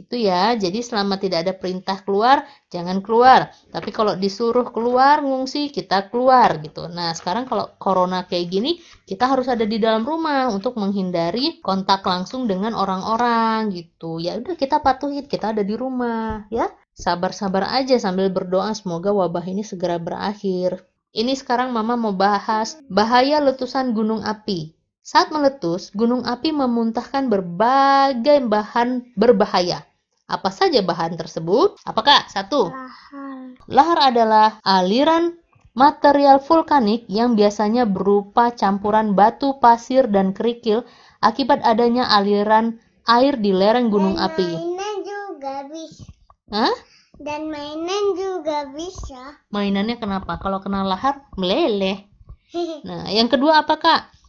Itu 0.00 0.16
ya. 0.16 0.56
Jadi 0.56 0.80
selama 0.80 1.20
tidak 1.20 1.44
ada 1.44 1.52
perintah 1.52 2.00
keluar, 2.00 2.48
jangan 2.72 3.04
keluar. 3.04 3.52
Tapi 3.68 3.92
kalau 3.92 4.16
disuruh 4.16 4.64
keluar 4.72 5.20
ngungsi, 5.20 5.68
kita 5.68 6.08
keluar 6.08 6.56
gitu. 6.64 6.88
Nah, 6.88 7.12
sekarang 7.12 7.44
kalau 7.44 7.68
corona 7.76 8.24
kayak 8.24 8.48
gini, 8.48 8.80
kita 9.04 9.28
harus 9.28 9.44
ada 9.52 9.68
di 9.68 9.76
dalam 9.76 10.08
rumah 10.08 10.48
untuk 10.48 10.80
menghindari 10.80 11.60
kontak 11.60 12.00
langsung 12.08 12.48
dengan 12.48 12.72
orang-orang 12.72 13.68
gitu. 13.76 14.16
Ya 14.16 14.40
udah 14.40 14.56
kita 14.56 14.80
patuhin, 14.80 15.28
kita 15.28 15.52
ada 15.52 15.60
di 15.60 15.76
rumah 15.76 16.48
ya. 16.48 16.72
Sabar-sabar 16.96 17.68
aja 17.76 17.96
sambil 18.00 18.32
berdoa 18.32 18.72
semoga 18.72 19.12
wabah 19.12 19.44
ini 19.44 19.64
segera 19.64 20.00
berakhir. 20.00 20.84
Ini 21.10 21.34
sekarang 21.34 21.74
Mama 21.74 21.98
mau 21.98 22.14
bahas 22.14 22.78
bahaya 22.86 23.42
letusan 23.42 23.92
gunung 23.92 24.22
api. 24.22 24.78
Saat 25.00 25.34
meletus, 25.34 25.90
gunung 25.90 26.22
api 26.22 26.54
memuntahkan 26.54 27.26
berbagai 27.26 28.46
bahan 28.46 29.16
berbahaya. 29.18 29.89
Apa 30.30 30.54
saja 30.54 30.78
bahan 30.78 31.18
tersebut? 31.18 31.82
Apakah? 31.82 32.30
Satu. 32.30 32.70
Lahar. 32.70 33.58
Lahar 33.66 33.98
adalah 34.14 34.48
aliran 34.62 35.34
material 35.74 36.38
vulkanik 36.38 37.06
yang 37.10 37.34
biasanya 37.34 37.86
berupa 37.86 38.54
campuran 38.54 39.18
batu, 39.18 39.58
pasir, 39.58 40.06
dan 40.06 40.30
kerikil 40.30 40.86
akibat 41.18 41.62
adanya 41.66 42.06
aliran 42.14 42.78
air 43.10 43.34
di 43.38 43.50
lereng 43.50 43.90
gunung 43.90 44.14
dan 44.14 44.30
api. 44.30 44.48
Mainan 44.54 44.94
juga 45.02 45.54
bisa. 45.66 46.06
Hah? 46.50 46.74
Dan 47.20 47.52
mainan 47.52 48.04
juga 48.16 48.70
bisa. 48.72 49.42
Mainannya 49.52 49.98
kenapa? 49.98 50.38
Kalau 50.38 50.62
kena 50.62 50.86
lahar, 50.86 51.26
meleleh. 51.34 52.06
Nah, 52.82 53.06
yang 53.06 53.30
kedua 53.30 53.62
apa, 53.62 53.78
Kak? 53.78 54.19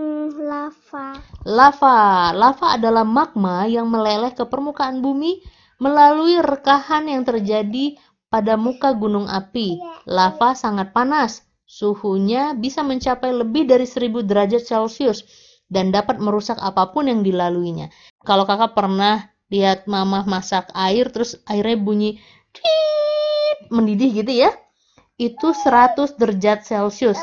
Hmm, 0.00 0.32
lava. 0.48 1.20
Lava. 1.44 2.32
Lava 2.32 2.66
adalah 2.72 3.04
magma 3.04 3.68
yang 3.68 3.84
meleleh 3.92 4.32
ke 4.32 4.48
permukaan 4.48 5.04
bumi 5.04 5.44
melalui 5.76 6.40
rekahan 6.40 7.04
yang 7.04 7.20
terjadi 7.20 8.00
pada 8.32 8.56
muka 8.56 8.96
gunung 8.96 9.28
api. 9.28 9.76
Lava 10.08 10.56
sangat 10.56 10.96
panas. 10.96 11.44
Suhunya 11.68 12.56
bisa 12.56 12.80
mencapai 12.80 13.28
lebih 13.28 13.68
dari 13.68 13.84
1000 13.84 14.24
derajat 14.24 14.64
Celcius 14.64 15.20
dan 15.68 15.92
dapat 15.92 16.16
merusak 16.16 16.56
apa 16.56 16.96
pun 16.96 17.04
yang 17.04 17.20
dilaluinya. 17.20 17.92
Kalau 18.24 18.48
kakak 18.48 18.72
pernah 18.72 19.28
lihat 19.52 19.84
mama 19.84 20.24
masak 20.24 20.72
air 20.72 21.12
terus 21.12 21.36
airnya 21.44 21.76
bunyi 21.76 22.10
mendidih 23.68 24.24
gitu 24.24 24.32
ya. 24.32 24.50
Itu 25.20 25.52
100 25.52 26.16
derajat 26.16 26.64
Celcius. 26.64 27.20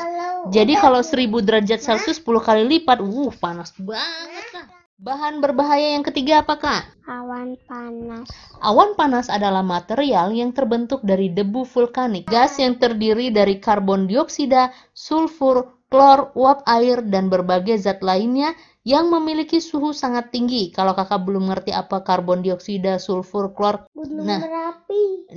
Jadi 0.48 0.78
kalau 0.78 1.02
1000 1.02 1.42
derajat 1.42 1.80
Celcius 1.82 2.22
10 2.22 2.38
kali 2.40 2.62
lipat, 2.66 3.02
uh 3.02 3.32
panas 3.34 3.74
banget 3.76 4.46
lah. 4.54 4.66
Bahan 4.98 5.38
berbahaya 5.38 5.94
yang 5.94 6.02
ketiga 6.02 6.42
apa 6.42 6.58
kak? 6.58 6.82
Awan 7.06 7.54
panas. 7.70 8.26
Awan 8.58 8.98
panas 8.98 9.30
adalah 9.30 9.62
material 9.62 10.34
yang 10.34 10.50
terbentuk 10.50 11.06
dari 11.06 11.30
debu 11.30 11.62
vulkanik. 11.62 12.26
Gas 12.26 12.58
yang 12.58 12.82
terdiri 12.82 13.30
dari 13.30 13.62
karbon 13.62 14.10
dioksida, 14.10 14.74
sulfur, 14.90 15.86
klor, 15.86 16.34
uap 16.34 16.66
air, 16.66 17.06
dan 17.06 17.30
berbagai 17.30 17.78
zat 17.78 18.02
lainnya 18.02 18.58
yang 18.82 19.06
memiliki 19.06 19.62
suhu 19.62 19.94
sangat 19.94 20.34
tinggi. 20.34 20.74
Kalau 20.74 20.98
kakak 20.98 21.22
belum 21.22 21.46
ngerti 21.46 21.70
apa 21.70 22.02
karbon 22.02 22.42
dioksida, 22.42 22.98
sulfur, 22.98 23.54
klor, 23.54 23.86
Gunung 23.94 24.26
Nah. 24.26 24.40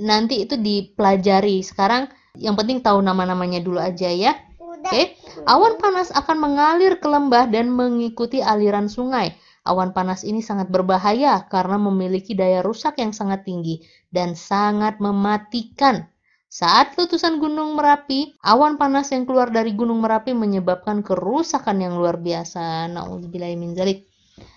Nanti 0.02 0.42
itu 0.42 0.58
dipelajari. 0.58 1.62
Sekarang 1.62 2.10
yang 2.34 2.56
penting 2.56 2.80
tahu 2.80 2.98
nama-namanya 2.98 3.60
dulu 3.60 3.78
aja 3.78 4.08
ya. 4.08 4.34
Oke, 4.82 5.14
awan 5.46 5.78
panas 5.78 6.10
akan 6.10 6.42
mengalir 6.42 6.98
ke 6.98 7.06
lembah 7.06 7.46
dan 7.46 7.70
mengikuti 7.70 8.42
aliran 8.42 8.90
sungai. 8.90 9.30
Awan 9.62 9.94
panas 9.94 10.26
ini 10.26 10.42
sangat 10.42 10.74
berbahaya 10.74 11.46
karena 11.46 11.78
memiliki 11.78 12.34
daya 12.34 12.66
rusak 12.66 12.98
yang 12.98 13.14
sangat 13.14 13.46
tinggi 13.46 13.86
dan 14.10 14.34
sangat 14.34 14.98
mematikan. 14.98 16.10
Saat 16.50 16.98
letusan 16.98 17.38
Gunung 17.38 17.78
Merapi, 17.78 18.34
awan 18.42 18.74
panas 18.74 19.14
yang 19.14 19.22
keluar 19.22 19.54
dari 19.54 19.72
Gunung 19.72 20.02
Merapi 20.02 20.34
menyebabkan 20.34 21.06
kerusakan 21.06 21.78
yang 21.78 21.94
luar 21.96 22.18
biasa. 22.18 22.90
Nauzubillahi 22.90 23.56
zalik. 23.78 24.10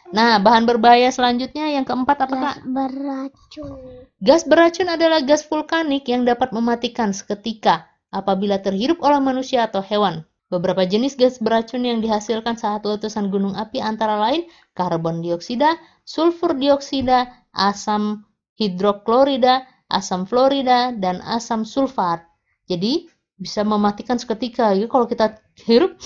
Nah, 0.09 0.41
bahan 0.41 0.65
berbahaya 0.65 1.13
selanjutnya 1.13 1.69
yang 1.69 1.85
keempat 1.85 2.25
apa 2.25 2.35
Kak? 2.35 2.55
Gas 2.65 2.65
beracun. 2.65 3.71
Gas 4.19 4.41
beracun 4.43 4.89
adalah 4.89 5.21
gas 5.21 5.45
vulkanik 5.45 6.09
yang 6.09 6.25
dapat 6.25 6.49
mematikan 6.49 7.13
seketika 7.13 7.94
apabila 8.15 8.63
terhirup 8.63 9.03
oleh 9.03 9.19
manusia 9.19 9.67
atau 9.67 9.83
hewan. 9.83 10.23
Beberapa 10.47 10.87
jenis 10.87 11.19
gas 11.19 11.41
beracun 11.43 11.83
yang 11.83 11.99
dihasilkan 11.99 12.55
saat 12.55 12.87
letusan 12.87 13.27
gunung 13.27 13.59
api 13.59 13.83
antara 13.83 14.15
lain 14.15 14.47
karbon 14.71 15.19
dioksida, 15.19 15.75
sulfur 16.07 16.55
dioksida, 16.55 17.27
asam 17.51 18.23
hidroklorida, 18.55 19.67
asam 19.91 20.23
fluorida, 20.23 20.95
dan 20.95 21.19
asam 21.25 21.67
sulfat. 21.67 22.23
Jadi 22.71 23.09
bisa 23.35 23.67
mematikan 23.67 24.15
seketika. 24.15 24.71
Jadi 24.71 24.87
kalau 24.87 25.09
kita 25.09 25.35
hirup, 25.67 25.99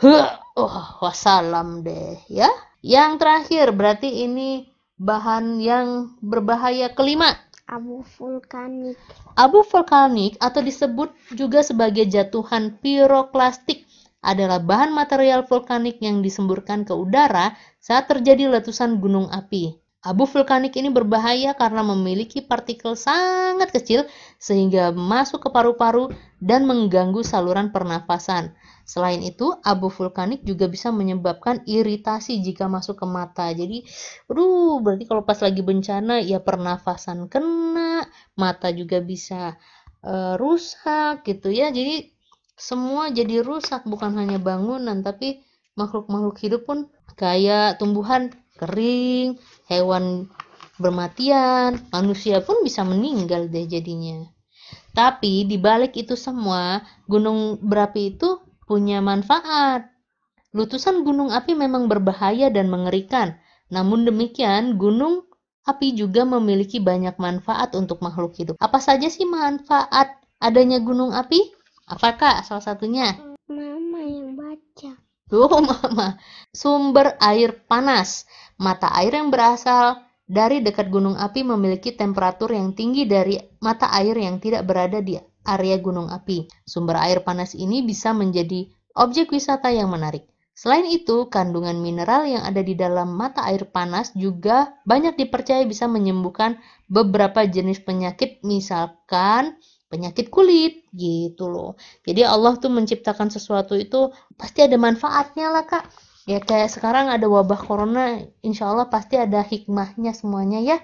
oh, 0.56 0.86
wassalam 1.04 1.84
deh 1.84 2.16
ya. 2.30 2.48
Yang 2.80 3.20
terakhir 3.20 3.66
berarti 3.74 4.24
ini 4.24 4.70
bahan 4.96 5.58
yang 5.60 6.14
berbahaya 6.22 6.94
kelima 6.94 7.34
Abu 7.64 8.04
vulkanik. 8.04 9.00
Abu 9.36 9.64
vulkanik 9.64 10.36
atau 10.36 10.60
disebut 10.60 11.12
juga 11.32 11.64
sebagai 11.64 12.04
jatuhan 12.04 12.76
piroklastik 12.80 13.88
adalah 14.24 14.60
bahan 14.60 14.92
material 14.92 15.44
vulkanik 15.44 16.00
yang 16.00 16.24
disemburkan 16.24 16.88
ke 16.88 16.96
udara 16.96 17.52
saat 17.80 18.08
terjadi 18.08 18.48
letusan 18.48 19.00
gunung 19.00 19.28
api. 19.28 19.83
Abu 20.04 20.28
vulkanik 20.28 20.76
ini 20.76 20.92
berbahaya 20.92 21.56
karena 21.56 21.80
memiliki 21.80 22.44
partikel 22.44 22.92
sangat 22.92 23.72
kecil 23.72 24.04
sehingga 24.36 24.92
masuk 24.92 25.44
ke 25.44 25.48
paru-paru 25.48 26.12
dan 26.44 26.68
mengganggu 26.68 27.24
saluran 27.24 27.72
pernafasan. 27.72 28.52
Selain 28.84 29.24
itu, 29.24 29.56
abu 29.64 29.88
vulkanik 29.88 30.44
juga 30.44 30.68
bisa 30.68 30.92
menyebabkan 30.92 31.64
iritasi 31.64 32.44
jika 32.44 32.68
masuk 32.68 33.00
ke 33.00 33.06
mata. 33.08 33.48
Jadi, 33.48 33.80
aduh, 34.28 34.84
berarti 34.84 35.08
kalau 35.08 35.24
pas 35.24 35.40
lagi 35.40 35.64
bencana 35.64 36.20
ya 36.20 36.36
pernafasan 36.36 37.32
kena, 37.32 38.04
mata 38.36 38.68
juga 38.76 39.00
bisa 39.00 39.56
eh, 40.04 40.36
rusak 40.36 41.24
gitu 41.24 41.48
ya. 41.48 41.72
Jadi 41.72 42.12
semua 42.54 43.08
jadi 43.08 43.40
rusak 43.40 43.88
bukan 43.88 44.14
hanya 44.20 44.36
bangunan 44.38 45.00
tapi 45.00 45.42
makhluk-makhluk 45.74 46.38
hidup 46.38 46.62
pun 46.68 46.86
kayak 47.18 47.82
tumbuhan 47.82 48.30
kering, 48.58 49.38
hewan 49.70 50.30
bermatian, 50.78 51.78
manusia 51.94 52.42
pun 52.42 52.62
bisa 52.66 52.82
meninggal 52.82 53.46
deh 53.50 53.66
jadinya. 53.66 54.26
Tapi 54.94 55.46
di 55.46 55.58
balik 55.58 55.94
itu 55.98 56.14
semua, 56.14 56.82
gunung 57.10 57.58
berapi 57.58 58.14
itu 58.14 58.38
punya 58.66 59.02
manfaat. 59.02 59.90
Letusan 60.54 61.02
gunung 61.02 61.34
api 61.34 61.58
memang 61.58 61.90
berbahaya 61.90 62.46
dan 62.46 62.70
mengerikan. 62.70 63.34
Namun 63.74 64.06
demikian, 64.06 64.78
gunung 64.78 65.26
api 65.66 65.98
juga 65.98 66.22
memiliki 66.22 66.78
banyak 66.78 67.18
manfaat 67.18 67.74
untuk 67.74 67.98
makhluk 68.06 68.38
hidup. 68.38 68.54
Apa 68.62 68.78
saja 68.78 69.10
sih 69.10 69.26
manfaat 69.26 70.14
adanya 70.38 70.78
gunung 70.78 71.10
api? 71.10 71.50
Apakah 71.90 72.46
salah 72.46 72.62
satunya? 72.62 73.18
Tuh, 75.34 75.50
Mama. 75.66 76.14
Sumber 76.54 77.18
air 77.18 77.66
panas. 77.66 78.22
Mata 78.54 78.86
air 78.94 79.18
yang 79.18 79.34
berasal 79.34 79.98
dari 80.30 80.62
dekat 80.62 80.94
gunung 80.94 81.18
api 81.18 81.42
memiliki 81.42 81.90
temperatur 81.90 82.54
yang 82.54 82.70
tinggi 82.70 83.02
dari 83.02 83.42
mata 83.58 83.90
air 83.98 84.14
yang 84.14 84.38
tidak 84.38 84.62
berada 84.62 85.02
di 85.02 85.18
area 85.42 85.74
gunung 85.82 86.06
api. 86.06 86.46
Sumber 86.62 87.02
air 87.02 87.26
panas 87.26 87.58
ini 87.58 87.82
bisa 87.82 88.14
menjadi 88.14 88.70
objek 88.94 89.34
wisata 89.34 89.74
yang 89.74 89.90
menarik. 89.90 90.22
Selain 90.54 90.86
itu, 90.86 91.26
kandungan 91.26 91.82
mineral 91.82 92.30
yang 92.30 92.46
ada 92.46 92.62
di 92.62 92.78
dalam 92.78 93.18
mata 93.18 93.42
air 93.50 93.66
panas 93.66 94.14
juga 94.14 94.70
banyak 94.86 95.18
dipercaya 95.18 95.66
bisa 95.66 95.90
menyembuhkan 95.90 96.62
beberapa 96.86 97.42
jenis 97.42 97.82
penyakit, 97.82 98.38
misalkan 98.46 99.58
penyakit 99.94 100.26
kulit 100.34 100.82
gitu 100.90 101.46
loh. 101.46 101.78
Jadi 102.02 102.26
Allah 102.26 102.58
tuh 102.58 102.74
menciptakan 102.74 103.30
sesuatu 103.30 103.78
itu 103.78 104.10
pasti 104.34 104.66
ada 104.66 104.74
manfaatnya 104.74 105.54
lah 105.54 105.62
kak. 105.62 105.86
Ya 106.26 106.42
kayak 106.42 106.74
sekarang 106.74 107.12
ada 107.12 107.30
wabah 107.30 107.62
corona, 107.62 108.18
insya 108.42 108.74
Allah 108.74 108.90
pasti 108.90 109.14
ada 109.14 109.44
hikmahnya 109.46 110.10
semuanya 110.16 110.58
ya. 110.58 110.76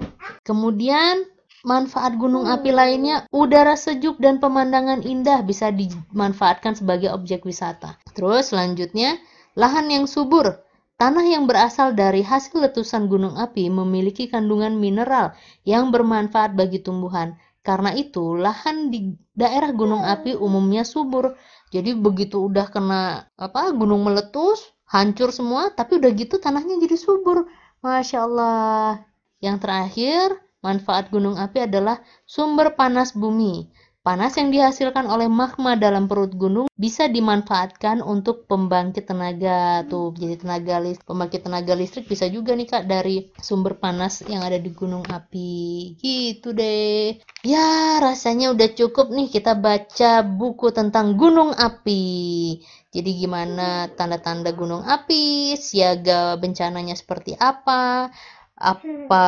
Kemudian 0.47 1.27
manfaat 1.67 2.15
gunung 2.21 2.45
api 2.45 2.71
lainnya, 2.71 3.25
udara 3.33 3.75
sejuk 3.75 4.21
dan 4.21 4.39
pemandangan 4.39 5.01
indah 5.01 5.41
bisa 5.43 5.73
dimanfaatkan 5.73 6.77
sebagai 6.77 7.11
objek 7.11 7.43
wisata. 7.49 7.97
Terus 8.13 8.53
selanjutnya, 8.53 9.17
lahan 9.57 9.89
yang 9.89 10.05
subur. 10.05 10.61
Tanah 11.01 11.25
yang 11.25 11.49
berasal 11.49 11.97
dari 11.97 12.21
hasil 12.21 12.61
letusan 12.61 13.09
gunung 13.09 13.41
api 13.41 13.73
memiliki 13.73 14.29
kandungan 14.29 14.77
mineral 14.77 15.33
yang 15.65 15.89
bermanfaat 15.89 16.53
bagi 16.53 16.85
tumbuhan. 16.85 17.41
Karena 17.61 17.93
itu, 17.93 18.41
lahan 18.41 18.89
di 18.89 19.13
daerah 19.37 19.71
gunung 19.77 20.01
api 20.01 20.33
umumnya 20.37 20.81
subur. 20.85 21.37
Jadi 21.71 21.93
begitu 21.93 22.49
udah 22.49 22.67
kena 22.73 23.29
apa 23.37 23.71
gunung 23.77 24.03
meletus, 24.03 24.65
hancur 24.89 25.31
semua, 25.31 25.71
tapi 25.71 26.01
udah 26.01 26.11
gitu 26.17 26.41
tanahnya 26.41 26.81
jadi 26.81 26.97
subur. 26.97 27.47
Masya 27.85 28.19
Allah. 28.25 29.05
Yang 29.45 29.57
terakhir, 29.65 30.27
manfaat 30.61 31.09
gunung 31.13 31.37
api 31.37 31.69
adalah 31.69 32.01
sumber 32.25 32.77
panas 32.77 33.13
bumi. 33.17 33.69
Panas 34.01 34.33
yang 34.41 34.49
dihasilkan 34.49 35.05
oleh 35.13 35.29
magma 35.29 35.77
dalam 35.77 36.09
perut 36.09 36.33
gunung 36.33 36.73
bisa 36.73 37.05
dimanfaatkan 37.05 38.01
untuk 38.01 38.49
pembangkit 38.49 39.05
tenaga. 39.05 39.85
Tuh 39.93 40.17
jadi 40.17 40.41
tenaga 40.41 40.81
listrik 40.81 41.05
pembangkit 41.05 41.45
tenaga 41.45 41.77
listrik 41.77 42.09
bisa 42.09 42.25
juga 42.33 42.57
nih 42.57 42.65
kak 42.65 42.89
dari 42.89 43.29
sumber 43.45 43.77
panas 43.77 44.25
yang 44.25 44.41
ada 44.41 44.57
di 44.57 44.73
gunung 44.73 45.05
api. 45.05 46.01
Gitu 46.01 46.57
deh. 46.57 47.21
Ya 47.45 48.01
rasanya 48.01 48.57
udah 48.57 48.73
cukup 48.73 49.13
nih 49.13 49.29
kita 49.29 49.53
baca 49.61 50.25
buku 50.25 50.73
tentang 50.73 51.21
gunung 51.21 51.53
api. 51.53 52.57
Jadi 52.89 53.11
gimana 53.21 53.93
tanda-tanda 53.93 54.57
gunung 54.57 54.81
api 54.81 55.61
siaga 55.61 56.41
bencananya 56.41 56.97
seperti 56.97 57.37
apa 57.37 58.09
apa 58.61 59.27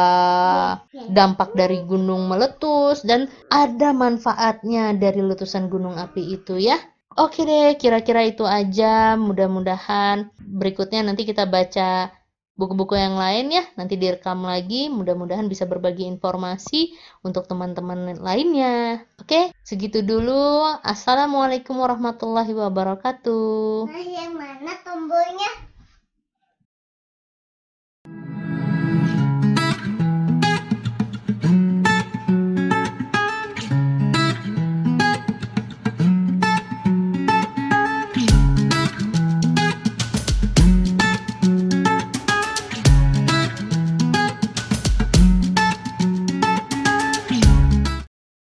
dampak 1.08 1.56
dari 1.56 1.82
gunung 1.82 2.28
meletus 2.28 3.02
dan 3.02 3.26
ada 3.48 3.90
manfaatnya 3.96 4.92
dari 4.94 5.24
letusan 5.24 5.72
gunung 5.72 5.96
api 5.96 6.36
itu 6.36 6.60
ya. 6.60 6.78
Oke 7.12 7.44
deh, 7.44 7.76
kira-kira 7.76 8.24
itu 8.24 8.44
aja. 8.48 9.20
Mudah-mudahan 9.20 10.32
berikutnya 10.40 11.04
nanti 11.04 11.28
kita 11.28 11.44
baca 11.44 12.08
buku-buku 12.56 12.96
yang 12.96 13.20
lain 13.20 13.52
ya. 13.52 13.64
Nanti 13.76 14.00
direkam 14.00 14.40
lagi. 14.44 14.88
Mudah-mudahan 14.88 15.44
bisa 15.44 15.68
berbagi 15.68 16.08
informasi 16.08 16.96
untuk 17.20 17.44
teman-teman 17.44 18.16
lainnya. 18.16 19.04
Oke, 19.20 19.52
segitu 19.60 20.00
dulu. 20.00 20.64
Assalamualaikum 20.80 21.76
warahmatullahi 21.76 22.52
wabarakatuh. 22.56 23.92
Nah, 23.92 24.06
yang 24.08 24.32
mana 24.32 24.72
tombolnya? 24.80 25.71